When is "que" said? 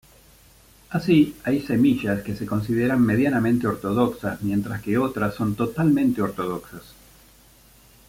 2.23-2.33, 4.81-4.97